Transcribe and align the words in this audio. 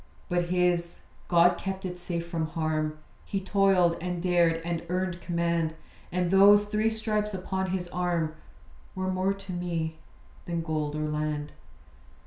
But 0.29 0.45
his 0.45 1.01
God 1.27 1.59
kept 1.59 1.85
it 1.85 1.99
safe 1.99 2.27
from 2.27 2.47
harm. 2.47 2.97
He 3.23 3.39
toiled, 3.39 3.97
and 4.01 4.19
dared, 4.19 4.59
and 4.65 4.83
earned 4.89 5.21
command; 5.21 5.75
And 6.11 6.31
those 6.31 6.63
three 6.63 6.89
stripes 6.89 7.35
upon 7.35 7.69
his 7.69 7.87
arm 7.89 8.33
Were 8.95 9.11
more 9.11 9.35
to 9.35 9.53
me 9.53 9.99
than 10.47 10.63
gold 10.63 10.95
or 10.95 11.07
land. 11.07 11.51